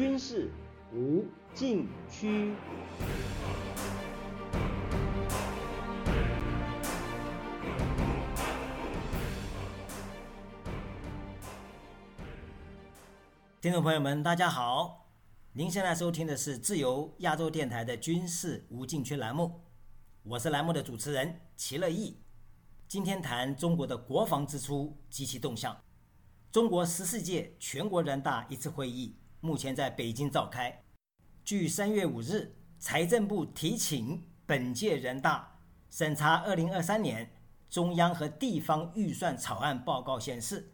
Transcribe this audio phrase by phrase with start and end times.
[0.00, 0.50] 军事
[0.94, 2.54] 无禁区。
[13.60, 15.10] 听众朋友们，大家好！
[15.52, 19.60] 您现在收听的是自由亚洲电台的军事无禁区栏目，
[20.22, 22.22] 我是栏目的主持人齐乐意。
[22.88, 25.76] 今天谈中国的国防支出及其动向。
[26.50, 30.84] 中国十四届全国人大一次会议目前在北京召开。
[31.42, 35.58] 据三月五日财政部提请本届人大
[35.88, 37.28] 审查二零二三年
[37.70, 40.72] 中央和地方预算草案报告显示，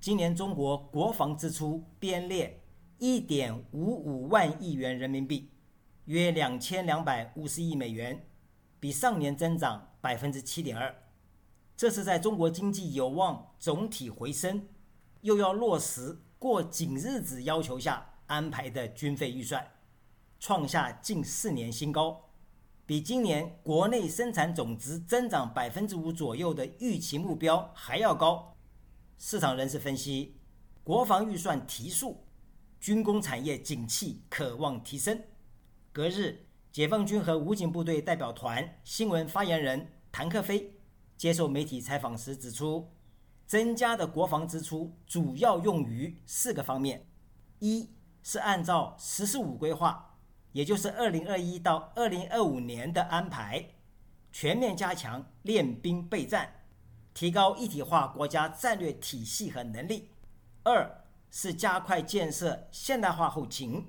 [0.00, 2.62] 今年中国国防支出编列
[2.98, 5.50] 一点五五万亿元人民币，
[6.06, 8.26] 约两千两百五十亿美元，
[8.80, 10.94] 比上年增长百分之七点二。
[11.76, 14.66] 这是在中国经济有望总体回升，
[15.20, 19.68] 又要落实过紧日子要求下安排的军费预算，
[20.38, 22.30] 创下近四年新高，
[22.86, 28.54] 比今年国内生产总值增长百分之五左右的预期目标还要高。
[29.18, 30.36] 市场人士分析，
[30.84, 32.24] 国防预算提速，
[32.78, 35.20] 军工产业景气可望提升。
[35.92, 40.74] 隔日，解放军和武警部队代表团新闻发言人谭克飞。
[41.16, 42.88] 接受媒体采访时指出，
[43.46, 47.06] 增加的国防支出主要用于四个方面：
[47.60, 47.88] 一
[48.22, 50.18] 是按照“十四五”规划，
[50.52, 53.64] 也就是二零二一到二零二五年的安排，
[54.32, 56.52] 全面加强练兵备战，
[57.14, 60.10] 提高一体化国家战略体系和能力；
[60.64, 63.86] 二是加快建设现代化后勤，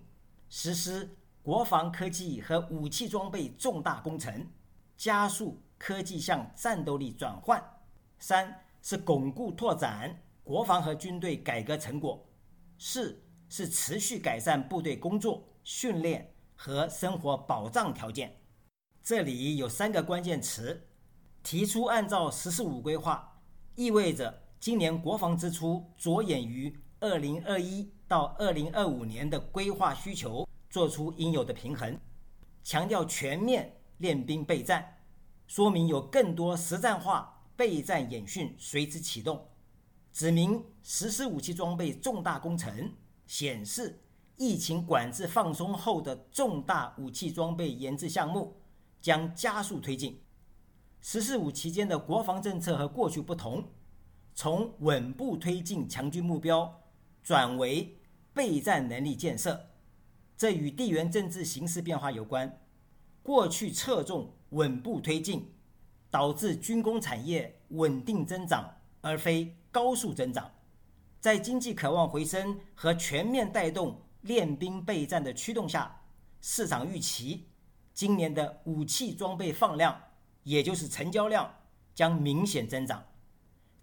[0.50, 4.48] 实施国防科技和武器装备重大工程，
[4.96, 5.62] 加速。
[5.80, 7.64] 科技向战斗力转换，
[8.18, 12.26] 三是巩固拓展国防和军队改革成果，
[12.78, 18.40] 四是持续改善部队工作、训练和生活保障条件。
[19.04, 20.88] 这里有三个关键词：
[21.44, 23.40] 提出按照“十四五”规划，
[23.76, 31.98] 意味着今年国防支出着眼于二零二一到二零二五年的规划需求，做出应有的平衡，
[32.64, 34.98] 强调全面练兵备战。
[35.46, 39.50] 说明有更多实战化备战演训随之启动，
[40.14, 42.94] 指明实施武器装备重大工程，
[43.26, 44.00] 显示
[44.38, 48.62] 疫情管制放松后的重大武器装备研制项目
[49.02, 50.22] 将加速推进。
[51.02, 53.68] “十四五”期间的国防政策和过去不同，
[54.36, 56.84] 从稳步推进强军目标
[57.24, 57.98] 转为
[58.34, 59.72] 备战能力建设，
[60.38, 62.62] 这与地缘政治形势变化有关。
[63.24, 64.34] 过去侧重。
[64.52, 65.52] 稳步推进，
[66.18, 68.68] 导致军工产业稳定增长，
[69.02, 70.50] 而非高速增长。
[71.20, 76.02] 在经济渴望回升和全面带动练兵备战的驱动下，
[76.42, 77.50] 市场预期
[77.94, 79.96] 今年的武器装备放量，
[80.42, 81.54] 也就是成交量
[81.94, 83.06] 将明显增长。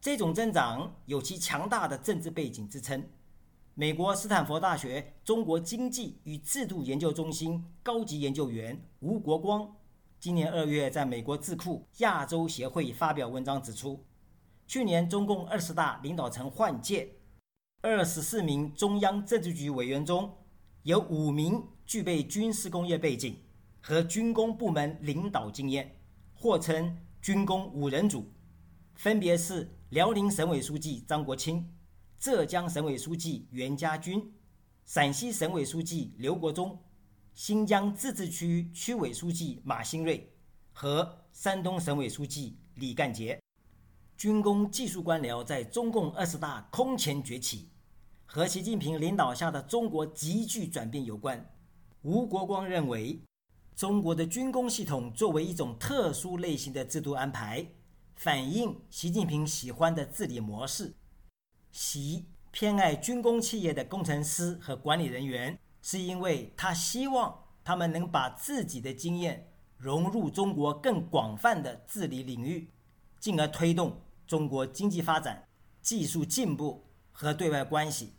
[0.01, 3.09] 这种增长有其强大的政治背景支撑。
[3.75, 9.77] 美国斯坦福大学中国经济与制度研究中心高级研究员吴国光。
[10.25, 14.07] 今年二月，在美国智库亚洲协会发表文章指出，
[14.67, 17.17] 去年中共二十大领导层换届，
[17.83, 20.35] 二十四名中央政治局委员中
[20.85, 23.37] 有五名具备军事工业背景
[23.83, 25.95] 和军工部门领导经验，
[26.33, 28.33] 或称“军工五人组”，
[28.97, 31.71] 分别是辽宁省委书记张国清、
[32.19, 34.33] 浙江省委书记袁家军、
[34.87, 36.83] 陕西省委书记刘国中。
[37.35, 40.33] 新疆自治区区委书记马兴瑞
[40.73, 43.43] 和山东省委书记李干杰，
[44.17, 47.69] 军工技术官僚在中共二十大空前崛起，
[48.25, 51.45] 和习近平领导下的中国急剧转变有关。
[52.03, 53.21] 吴国光认为，
[53.75, 57.67] 中国的军工系统作为一种特殊类型的制度安排，
[58.15, 60.95] 反映习近平喜欢的治理模式。
[61.73, 65.59] 习偏爱军工企业的工程师和管理人员。
[65.87, 72.71] 是因为他希望他们能把自己的经验融入中国更广泛的治理领域，
[73.21, 75.47] 进而推动中国经济发展、
[75.83, 78.15] 技术进步和对外关系。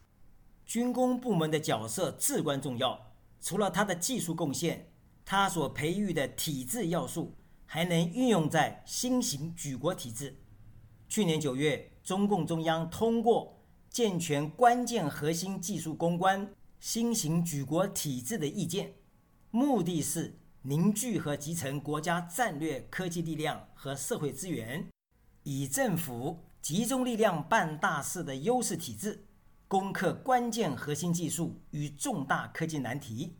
[0.64, 3.14] 军工部门的角色至关重要。
[3.42, 4.92] 除了他的技术贡献，
[5.26, 7.34] 他所培育的体制要素
[7.66, 10.36] 还能运用在新型举国体制。
[11.10, 13.60] 去年九月，中共中央通过
[13.90, 16.48] 健全关键核心技术攻关。
[16.86, 18.94] 新型举国体制的意见，
[19.50, 24.88] 目的是凝聚和集成国家战略科技力量和社会资源，
[25.42, 29.26] 以政府集中力量办大事的优势体制，
[29.68, 33.36] 攻克关键核心技术与重大科技难题，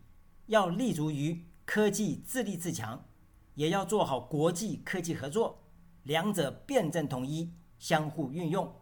[0.48, 3.08] 要立足于科技自立自强，
[3.54, 5.62] 也要做好国际科技合作，
[6.02, 8.74] 两者辩证统一，相互运用。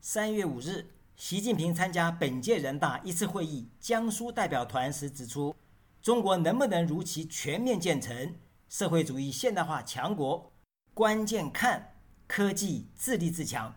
[0.00, 0.90] 三月五日，
[1.24, 5.54] 习近平参加本届人大一次会议江苏代表团时指出，
[6.02, 8.34] 中国能不能如期全面建成
[8.68, 10.52] 社会主义现代化强国，
[10.92, 11.94] 关键看
[12.26, 13.72] 科技自立自强。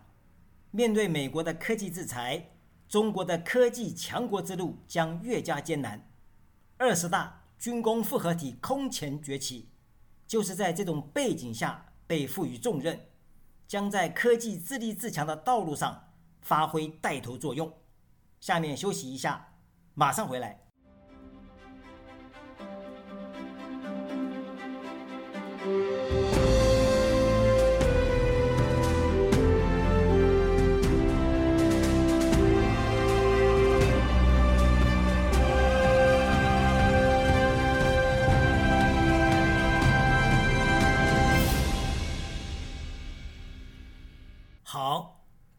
[0.72, 2.50] 面对美国的科技制裁，
[2.88, 6.10] 中国的科技强国之路将越加艰难。
[6.76, 9.68] 二十大军工复合体空前崛起，
[10.26, 12.98] 就是在这种背景下被赋予重任，
[13.68, 16.05] 将在科技自立自强的道路上
[16.46, 17.72] 发挥带头作用。
[18.38, 19.54] 下面休息一下，
[19.94, 20.65] 马上回来。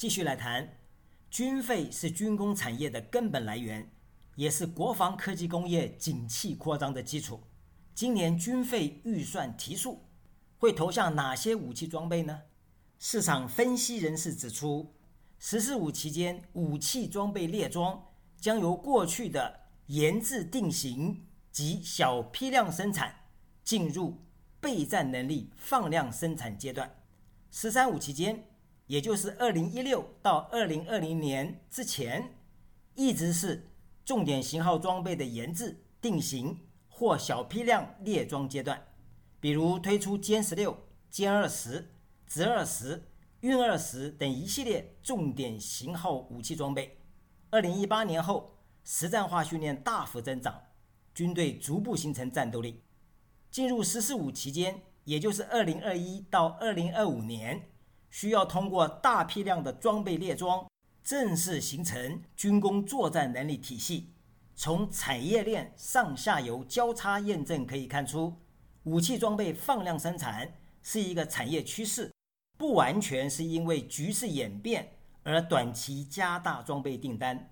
[0.08, 0.78] 继续来谈，
[1.30, 3.92] 军费是军工产业的根本来源，
[4.36, 7.42] 也是国防科技工业景气扩张的基础。
[7.94, 10.06] 今年军费预算提速，
[10.60, 12.44] 会投向哪些武器装备呢？
[12.98, 14.96] 市场分析人士指出
[15.40, 18.02] ，“十四五”期间，武器装备列装
[18.40, 23.14] 将由过去的研制定型及小批量生产，
[23.62, 24.24] 进入
[24.62, 26.90] 备战能力放量生产阶段。
[27.52, 28.47] “十三五”期间。
[28.88, 32.34] 也就是二零一六到二零二零年之前，
[32.96, 33.70] 一直是
[34.04, 36.58] 重点型号装备的研制、定型
[36.88, 38.82] 或小批量列装阶段，
[39.42, 41.90] 比如推出歼十六、歼二十、
[42.26, 43.04] 直二十、
[43.42, 46.98] 运二十等一系列重点型号武器装备。
[47.50, 50.62] 二零一八年后，实战化训练大幅增长，
[51.14, 52.84] 军队逐步形成战斗力。
[53.52, 57.70] 进入“十四五”期间，也就是二零二一到二零二五年。
[58.10, 60.66] 需要通过大批量的装备列装，
[61.04, 64.12] 正式形成军工作战能力体系。
[64.56, 68.34] 从产业链上下游交叉验证可以看出，
[68.84, 70.52] 武器装备放量生产
[70.82, 72.12] 是一个产业趋势，
[72.58, 77.52] 不完全是因为局势演变而短期加大装备订单。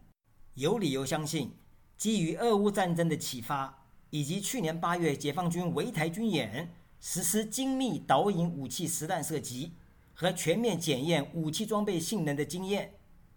[0.56, 1.56] 有理由相信，
[1.96, 9.74] 基于俄乌战争的启发，以及去年八月解放军围台军演实施精密导引武器实弹射击。
[10.18, 12.96] 和全面检验武器装备性能的经验，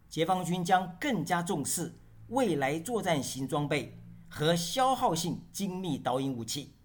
[0.08, 1.92] 解放军将更加重视
[2.28, 6.76] 未来作战型装备和消耗性精密导引武器。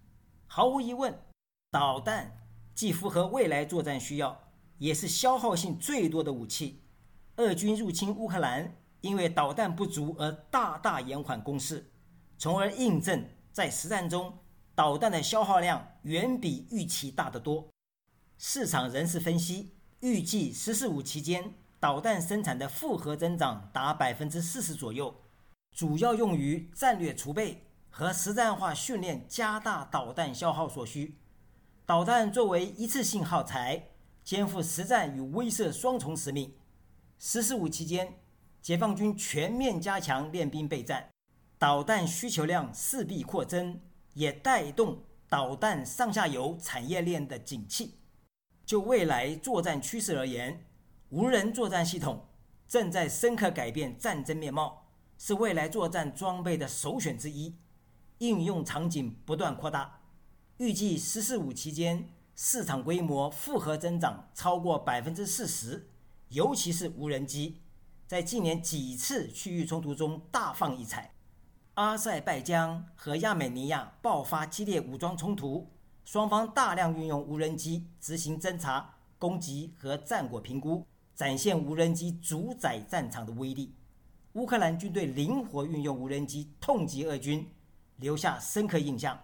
[0.48, 1.16] 毫无疑问，
[1.70, 2.40] 导弹
[2.74, 6.82] 既符合未来作战需要，也是消耗性最多的武器。
[7.36, 11.92] 俄军入侵乌克兰，因为导弹不足而大大延缓攻势，
[12.40, 14.40] 从而印证在实战中
[14.74, 17.68] 导弹的消耗量远比预期大得多。
[18.40, 19.76] 市场人士分析。
[20.04, 25.16] 预计“十四五”期间，导弹生产的复合增长达百分之四十左右，
[25.72, 31.16] 主要用于战略储备和实战化训练，加大导弹消耗所需。
[31.86, 33.92] 导弹作为一次性耗材，
[34.26, 36.54] 肩负实战与威慑双重使命。
[37.18, 38.20] “十四五”期间，
[38.62, 41.08] 解放军全面加强练兵备战，
[41.58, 43.80] 导弹需求量势必扩增，
[44.16, 48.00] 也带动导弹上下游产业链的景气。
[48.66, 50.66] 就未来作战趋势而言，
[51.10, 52.26] 无人作战系统
[52.68, 57.56] 正在深刻改变战争面貌，是未来作战装备的首选之一。
[58.20, 60.00] 应用场景不断扩大，
[60.58, 65.90] 预计“十四五”期间市场规模复合增长超过百分之四十。
[66.30, 67.62] 尤其是无人机，
[68.08, 71.14] 在近年几次区域冲突中大放异彩。
[71.74, 75.73] 阿塞拜疆和亚美尼亚爆发激烈武装冲突。
[76.06, 83.74] 双方大量运用无人机执行侦察、攻击和战果评估，展现无人机主宰战场的威力。
[84.34, 87.48] 乌克兰军队灵活运用无人机痛击俄军，
[87.98, 89.18] 留下深刻印象。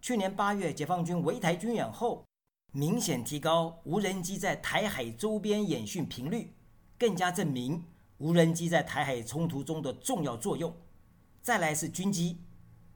[0.00, 2.24] 去年八月解放军围台军演后，
[2.72, 6.54] 明显提高无人机在台海周边演训频率，
[6.98, 7.84] 更加证明
[8.18, 10.74] 无人机在台海冲突中的重要作用。
[11.42, 12.40] 再来是军机，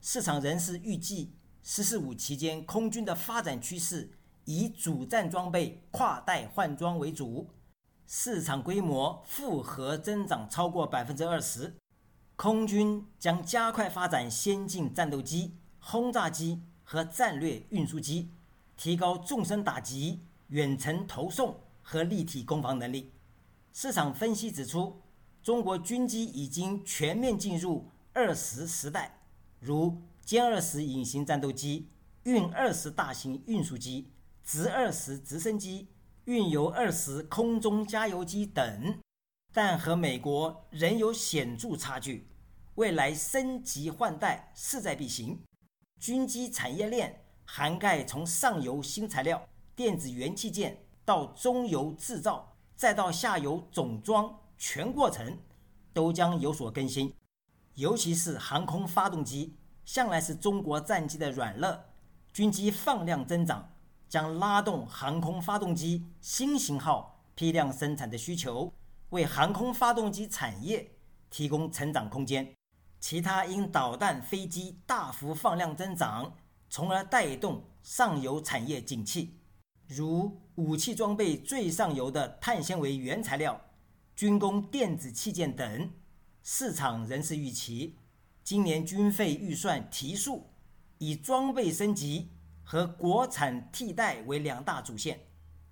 [0.01, 1.35] 市场人士预计。
[1.63, 4.09] “十四五”期间，空军的发展趋势
[4.45, 7.47] 以主战装备跨代换装为主，
[8.07, 11.73] 市场规模复合增长超过百分之二十。
[12.35, 18.29] 空军将加快发展先进战斗机、轰炸机和战略运输机，
[18.75, 23.11] 提高纵深打击、远程投送和立体攻防能力。
[23.71, 24.99] 市场分析指出，
[25.43, 29.19] 中国军机已经全面进入二十时代，
[29.59, 30.01] 如
[30.31, 31.89] 歼二十隐形战斗机、
[32.23, 34.13] 运二十大型运输机、
[34.45, 35.89] 直二十直升机、
[36.23, 38.97] 运油二十空中加油机等，
[39.51, 42.29] 但和美国仍有显著差距。
[42.75, 45.37] 未来升级换代势在必行。
[45.99, 49.45] 军机产业链涵盖从上游新材料、
[49.75, 54.33] 电子元器件到中游制造，再到下游总装。
[54.57, 55.37] 全过程
[55.91, 57.13] 都将有所更新，
[57.73, 61.85] 尤其是航空发动机，向来是中国战机的软肋。
[62.33, 63.73] 军机放量增长，
[64.07, 68.73] 将拉动航空发动机新型号批量生产的需求，
[69.09, 70.91] 为航空发动机产业
[71.29, 72.53] 提供成长空间。
[72.99, 76.35] 其他因导弹、飞机大幅放量增长，
[76.69, 79.39] 从而带动上游产业景气，
[79.87, 83.59] 如武器装备最上游的碳纤维原材料。
[84.15, 85.91] 军工电子器件等，
[86.43, 87.97] 市场仍是预期，
[88.51, 90.49] 今年军费预算提速，
[90.97, 92.31] 以装备升级
[92.63, 95.21] 和国产替代为两大主线。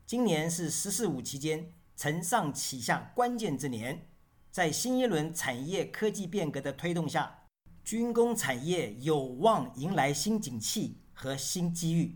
[0.05, 4.07] 今年是“十四五”期间承上启下关键之年，
[4.49, 7.39] 在新一轮产业科技变革的推动下，
[7.83, 12.15] 军工产业有望迎来新景气和新机遇。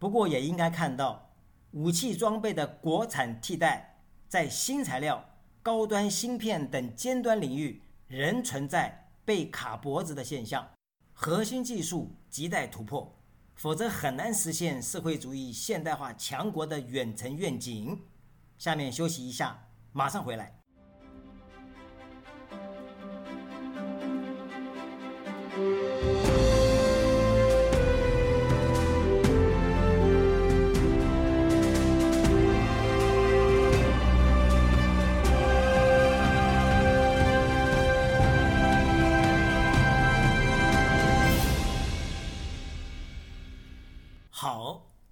[0.00, 1.32] 不过，也应该看到，
[1.70, 5.24] 武器装备的国产替代在新材料。
[5.62, 10.68] 高端芯片等尖端领域仍存在被卡脖子的现象，
[11.12, 13.14] 核心技术亟待突破，
[13.54, 18.00] 否则很难实现社会主义现代化强国的远程愿景。
[18.58, 20.58] 下面休息一下，马上回来。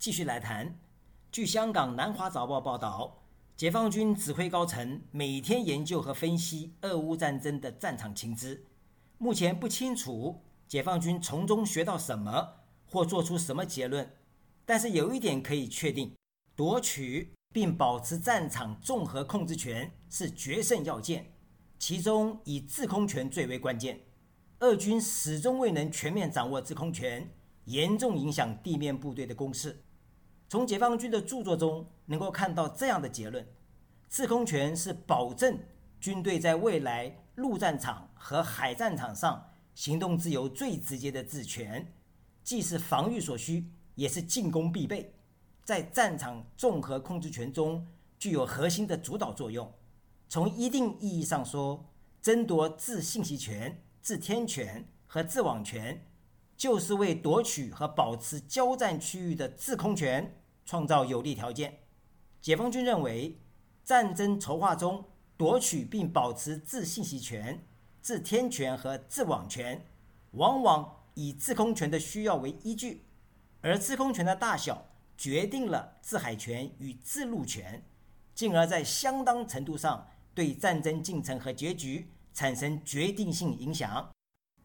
[0.00, 0.80] 继续来谈。
[1.30, 3.22] 据香港《南华早报》报道，
[3.54, 8.64] 解放军指挥高层每天研究和分析俄乌战争的战场情资。
[9.18, 14.10] 目前不清楚解放军从中学到什么或做出什么结论，
[14.64, 16.16] 但是有一点可以确定：
[16.56, 21.34] 夺取并保持战场综合控制权是决胜要件，
[21.78, 24.00] 其中以制空权最为关键。
[24.60, 27.30] 俄军始终未能全面掌握制空权。
[27.66, 29.84] 严重影响地面部队的攻势。
[30.50, 33.46] 从解放军的著作中能够看到这样的结论：
[34.08, 35.56] 制空权是保证
[36.00, 41.94] 军队在未来陆战场和海战场上行动自由最直接的治权，
[42.42, 43.64] 既是防御所需，
[43.94, 45.14] 也是进攻必备。
[45.64, 47.86] 在战场综合控制权中
[48.18, 49.72] 具有核心的主导作用。
[50.28, 51.88] 从一定意义上说，
[52.20, 56.04] 争夺制信息权、制天权和制网权。
[56.60, 61.78] 就是为夺取和保持交战区域的制空权创造有利条件。
[62.42, 63.40] 解放军认为，
[63.82, 65.02] 战争筹划中
[65.38, 67.64] 夺取并保持制信息权、
[68.02, 69.86] 制天权和制网权，
[70.32, 73.06] 往往以制空权的需要为依据，
[73.62, 74.86] 而制空权的大小
[75.16, 77.82] 决定了制海权与制陆权，
[78.34, 84.10] 进而，在相当程度上对战争进程和结局产生决定性影响。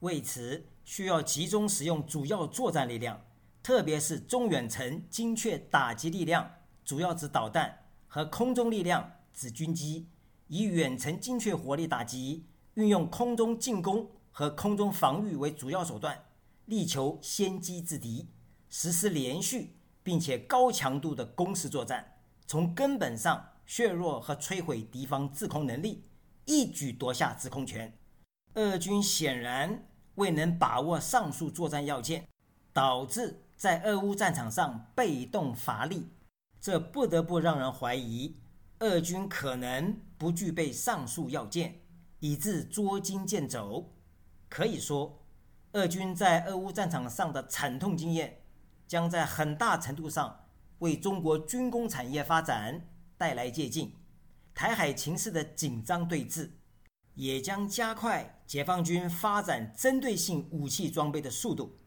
[0.02, 3.20] 为此，需要集中使用主要作战力量，
[3.64, 6.50] 特别是中远程精确打击力量，
[6.86, 10.08] 主要指导弹和空中力量，指军机，
[10.48, 16.24] 以远程精确火力打击，运用空中进攻和空中防御为主要手段，
[16.66, 18.30] 力求先机制敌，
[18.70, 26.04] 实施连续并且高强度的攻势作战，从根本上削弱和摧毁敌方制空能力，
[26.46, 27.92] 一举夺下制空权。
[28.54, 29.88] 俄军显然。
[30.16, 32.28] 未能把握上述作战要件，
[32.74, 36.10] 导致在俄乌战场上被动乏力，
[36.60, 38.36] 这不得不让人怀疑，
[38.80, 41.82] 俄军可能不具备上述要件，
[42.20, 43.94] 以致捉襟见肘。
[44.50, 45.22] 可以说，
[45.74, 48.42] 俄军在俄乌战场上的惨痛经验，
[48.88, 50.46] 将在很大程度上
[50.80, 53.92] 为中国军工产业发展带来借鉴。
[54.54, 56.50] 台海情势的紧张对峙。
[57.16, 61.78] 也将加快解放军发展针对性武器装备的速度。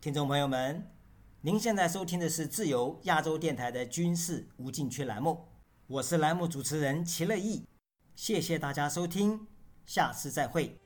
[0.00, 0.90] 听众朋友们，
[1.40, 5.46] 您现在收听的是自由亚洲电台的军事无禁区栏目，
[5.86, 7.64] 我是栏目主持人齐乐意，
[8.14, 9.46] 谢谢大家收听，
[9.86, 10.76] 下次再会。